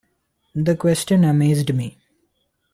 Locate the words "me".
1.75-1.99